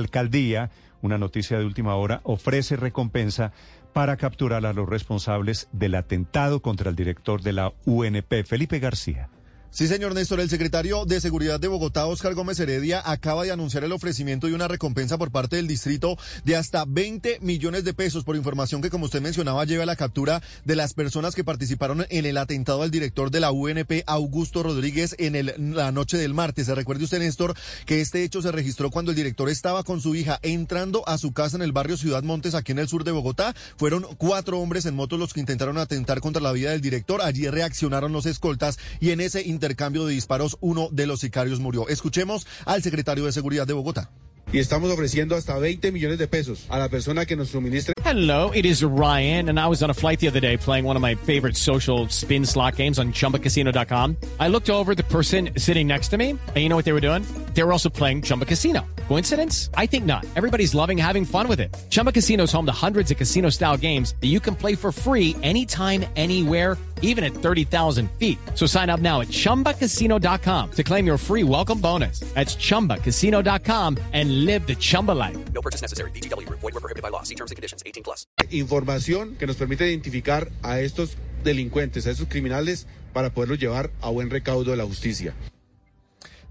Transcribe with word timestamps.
Alcaldía, 0.00 0.70
una 1.02 1.18
noticia 1.18 1.58
de 1.58 1.64
última 1.64 1.94
hora, 1.94 2.20
ofrece 2.24 2.76
recompensa 2.76 3.52
para 3.92 4.16
capturar 4.16 4.66
a 4.66 4.72
los 4.72 4.88
responsables 4.88 5.68
del 5.72 5.94
atentado 5.94 6.60
contra 6.60 6.90
el 6.90 6.96
director 6.96 7.42
de 7.42 7.52
la 7.52 7.72
UNP, 7.86 8.44
Felipe 8.44 8.78
García. 8.78 9.28
Sí, 9.72 9.86
señor 9.86 10.14
Néstor, 10.14 10.40
el 10.40 10.50
secretario 10.50 11.04
de 11.06 11.20
Seguridad 11.20 11.60
de 11.60 11.68
Bogotá, 11.68 12.04
Oscar 12.06 12.34
Gómez 12.34 12.58
Heredia, 12.58 13.00
acaba 13.04 13.44
de 13.44 13.52
anunciar 13.52 13.84
el 13.84 13.92
ofrecimiento 13.92 14.48
de 14.48 14.54
una 14.54 14.66
recompensa 14.66 15.16
por 15.16 15.30
parte 15.30 15.54
del 15.54 15.68
distrito 15.68 16.18
de 16.44 16.56
hasta 16.56 16.84
20 16.84 17.38
millones 17.40 17.84
de 17.84 17.94
pesos 17.94 18.24
por 18.24 18.34
información 18.34 18.82
que, 18.82 18.90
como 18.90 19.04
usted 19.04 19.22
mencionaba, 19.22 19.64
lleva 19.64 19.84
a 19.84 19.86
la 19.86 19.94
captura 19.94 20.42
de 20.64 20.74
las 20.74 20.92
personas 20.92 21.36
que 21.36 21.44
participaron 21.44 22.04
en 22.10 22.26
el 22.26 22.36
atentado 22.38 22.82
al 22.82 22.90
director 22.90 23.30
de 23.30 23.38
la 23.38 23.52
UNP, 23.52 24.02
Augusto 24.06 24.64
Rodríguez, 24.64 25.14
en 25.20 25.36
el, 25.36 25.54
la 25.56 25.92
noche 25.92 26.18
del 26.18 26.34
martes. 26.34 26.66
Se 26.66 26.74
recuerde 26.74 27.04
usted, 27.04 27.20
Néstor, 27.20 27.54
que 27.86 28.00
este 28.00 28.24
hecho 28.24 28.42
se 28.42 28.50
registró 28.50 28.90
cuando 28.90 29.12
el 29.12 29.16
director 29.16 29.48
estaba 29.48 29.84
con 29.84 30.00
su 30.00 30.16
hija 30.16 30.40
entrando 30.42 31.08
a 31.08 31.16
su 31.16 31.32
casa 31.32 31.56
en 31.56 31.62
el 31.62 31.70
barrio 31.70 31.96
Ciudad 31.96 32.24
Montes, 32.24 32.56
aquí 32.56 32.72
en 32.72 32.80
el 32.80 32.88
sur 32.88 33.04
de 33.04 33.12
Bogotá. 33.12 33.54
Fueron 33.76 34.04
cuatro 34.18 34.58
hombres 34.58 34.84
en 34.86 34.96
moto 34.96 35.16
los 35.16 35.32
que 35.32 35.40
intentaron 35.40 35.78
atentar 35.78 36.20
contra 36.20 36.42
la 36.42 36.50
vida 36.50 36.72
del 36.72 36.80
director. 36.80 37.22
Allí 37.22 37.48
reaccionaron 37.48 38.10
los 38.12 38.26
escoltas 38.26 38.80
y 38.98 39.10
en 39.10 39.20
ese 39.20 39.42
intercambio 39.60 40.06
de 40.06 40.14
disparos, 40.14 40.56
uno 40.60 40.88
de 40.90 41.06
los 41.06 41.20
sicarios 41.20 41.60
murió. 41.60 41.86
Escuchemos 41.88 42.46
al 42.64 42.82
secretario 42.82 43.26
de 43.26 43.32
Seguridad 43.32 43.66
de 43.66 43.74
Bogotá. 43.74 44.10
y 44.52 44.58
estamos 44.58 44.90
ofreciendo 44.90 45.36
hasta 45.36 45.56
20 45.58 45.92
millones 45.92 46.18
de 46.18 46.26
pesos 46.26 46.66
a 46.68 46.78
la 46.78 46.88
persona 46.88 47.24
que 47.24 47.36
nos 47.36 47.50
suministre. 47.50 47.94
Hello, 48.04 48.50
it 48.52 48.64
is 48.64 48.82
Ryan, 48.82 49.48
and 49.48 49.60
I 49.60 49.68
was 49.68 49.80
on 49.82 49.90
a 49.90 49.94
flight 49.94 50.18
the 50.18 50.28
other 50.28 50.40
day 50.40 50.56
playing 50.56 50.84
one 50.84 50.96
of 50.96 51.02
my 51.02 51.14
favorite 51.14 51.56
social 51.56 52.08
spin 52.08 52.44
slot 52.44 52.76
games 52.76 52.98
on 52.98 53.12
chumbacasino.com. 53.12 54.16
I 54.40 54.48
looked 54.48 54.68
over 54.68 54.92
at 54.92 54.96
the 54.96 55.04
person 55.04 55.50
sitting 55.56 55.86
next 55.86 56.08
to 56.08 56.18
me, 56.18 56.30
and 56.30 56.56
you 56.56 56.68
know 56.68 56.76
what 56.76 56.84
they 56.84 56.92
were 56.92 57.00
doing? 57.00 57.24
They 57.54 57.62
were 57.62 57.72
also 57.72 57.90
playing 57.90 58.22
Chumba 58.22 58.46
Casino. 58.46 58.80
Coincidence? 59.10 59.70
I 59.74 59.86
think 59.86 60.04
not. 60.04 60.24
Everybody's 60.36 60.72
loving 60.72 60.96
having 60.96 61.24
fun 61.24 61.48
with 61.48 61.58
it. 61.58 61.76
Chumba 61.90 62.12
Casino 62.12 62.44
is 62.44 62.52
home 62.52 62.66
to 62.66 62.72
hundreds 62.86 63.10
of 63.10 63.16
casino 63.16 63.50
style 63.50 63.76
games 63.76 64.14
that 64.20 64.28
you 64.28 64.38
can 64.38 64.54
play 64.54 64.76
for 64.76 64.92
free 64.92 65.34
anytime, 65.42 66.04
anywhere 66.14 66.78
even 67.02 67.24
at 67.24 67.32
30,000 67.32 68.08
feet. 68.18 68.38
So 68.54 68.66
sign 68.66 68.88
up 68.88 69.00
now 69.00 69.20
at 69.20 69.28
ChumbaCasino.com 69.28 70.70
to 70.70 70.82
claim 70.84 71.06
your 71.06 71.18
free 71.18 71.42
welcome 71.42 71.80
bonus. 71.80 72.20
That's 72.34 72.54
ChumbaCasino.com 72.54 73.96
and 74.12 74.44
live 74.44 74.66
the 74.68 74.76
Chumba 74.76 75.12
life. 75.12 75.36
No 75.52 75.60
purchase 75.60 75.82
necessary. 75.82 76.12
VGW. 76.12 76.48
Void 76.48 76.72
were 76.72 76.80
prohibited 76.80 77.02
by 77.02 77.08
law. 77.10 77.24
See 77.24 77.34
terms 77.34 77.50
and 77.50 77.56
conditions. 77.56 77.82
18 77.84 78.04
plus. 78.04 78.26
Información 78.50 79.34
que 79.36 79.48
nos 79.48 79.56
permite 79.56 79.88
identificar 79.88 80.52
a 80.62 80.80
estos 80.80 81.16
delincuentes, 81.42 82.06
a 82.06 82.12
estos 82.12 82.28
criminales, 82.28 82.86
para 83.12 83.30
poderlos 83.30 83.58
llevar 83.58 83.90
a 84.02 84.10
buen 84.10 84.30
recaudo 84.30 84.70
de 84.70 84.76
la 84.76 84.84
justicia. 84.84 85.34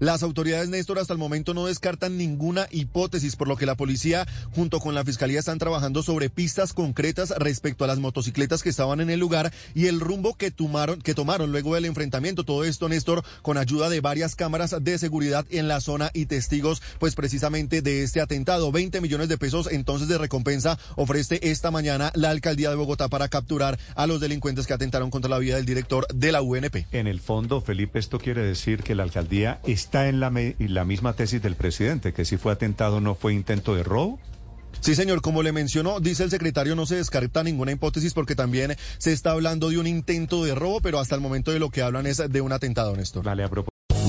Las 0.00 0.22
autoridades, 0.22 0.70
Néstor, 0.70 0.98
hasta 0.98 1.12
el 1.12 1.18
momento 1.18 1.52
no 1.52 1.66
descartan 1.66 2.16
ninguna 2.16 2.66
hipótesis, 2.70 3.36
por 3.36 3.48
lo 3.48 3.58
que 3.58 3.66
la 3.66 3.74
policía 3.74 4.26
junto 4.54 4.80
con 4.80 4.94
la 4.94 5.04
fiscalía 5.04 5.38
están 5.38 5.58
trabajando 5.58 6.02
sobre 6.02 6.30
pistas 6.30 6.72
concretas 6.72 7.34
respecto 7.36 7.84
a 7.84 7.86
las 7.86 7.98
motocicletas 7.98 8.62
que 8.62 8.70
estaban 8.70 9.02
en 9.02 9.10
el 9.10 9.20
lugar 9.20 9.52
y 9.74 9.88
el 9.88 10.00
rumbo 10.00 10.38
que 10.38 10.50
tomaron, 10.50 11.02
que 11.02 11.14
tomaron 11.14 11.52
luego 11.52 11.74
del 11.74 11.84
enfrentamiento. 11.84 12.44
Todo 12.44 12.64
esto, 12.64 12.88
Néstor, 12.88 13.22
con 13.42 13.58
ayuda 13.58 13.90
de 13.90 14.00
varias 14.00 14.36
cámaras 14.36 14.74
de 14.80 14.96
seguridad 14.96 15.44
en 15.50 15.68
la 15.68 15.82
zona 15.82 16.10
y 16.14 16.24
testigos, 16.24 16.80
pues 16.98 17.14
precisamente 17.14 17.82
de 17.82 18.02
este 18.02 18.22
atentado. 18.22 18.72
20 18.72 19.02
millones 19.02 19.28
de 19.28 19.36
pesos 19.36 19.68
entonces 19.70 20.08
de 20.08 20.16
recompensa 20.16 20.78
ofrece 20.96 21.40
esta 21.42 21.70
mañana 21.70 22.10
la 22.14 22.30
alcaldía 22.30 22.70
de 22.70 22.76
Bogotá 22.76 23.08
para 23.08 23.28
capturar 23.28 23.78
a 23.96 24.06
los 24.06 24.18
delincuentes 24.18 24.66
que 24.66 24.72
atentaron 24.72 25.10
contra 25.10 25.28
la 25.28 25.38
vida 25.38 25.56
del 25.56 25.66
director 25.66 26.06
de 26.14 26.32
la 26.32 26.40
UNP. 26.40 26.86
En 26.92 27.06
el 27.06 27.20
fondo, 27.20 27.60
Felipe, 27.60 27.98
esto 27.98 28.18
quiere 28.18 28.40
decir 28.40 28.82
que 28.82 28.94
la 28.94 29.02
alcaldía 29.02 29.60
en 29.92 30.20
la, 30.20 30.84
misma 30.84 31.12
tesis 31.14 31.42
del 31.42 31.56
presidente, 31.56 32.12
que 32.12 32.24
si 32.24 32.36
fue 32.36 32.52
atentado 32.52 33.00
no 33.00 33.14
fue 33.14 33.34
intento 33.34 33.74
de 33.74 33.82
robo. 33.82 34.18
Sí, 34.80 34.94
señor, 34.94 35.20
como 35.20 35.42
le 35.42 35.52
mencionó, 35.52 36.00
dice 36.00 36.22
el 36.22 36.30
secretario, 36.30 36.76
no 36.76 36.86
se 36.86 36.96
descarta 36.96 37.42
ninguna 37.42 37.72
hipótesis 37.72 38.14
porque 38.14 38.34
también 38.34 38.76
se 38.98 39.12
está 39.12 39.32
hablando 39.32 39.68
de 39.68 39.78
un 39.78 39.86
intento 39.86 40.44
de 40.44 40.54
robo, 40.54 40.80
pero 40.80 41.00
hasta 41.00 41.16
el 41.16 41.20
momento 41.20 41.50
de 41.50 41.58
lo 41.58 41.70
que 41.70 41.82
hablan 41.82 42.06
es 42.06 42.18
de 42.18 42.40
un 42.40 42.52
atentado, 42.52 42.96
Néstor. 42.96 43.24
Dale 43.24 43.44
a 43.44 43.48
propósito. 43.48 43.69